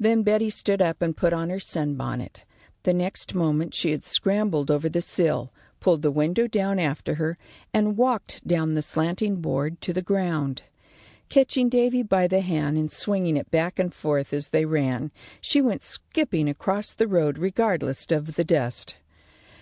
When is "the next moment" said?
2.84-3.74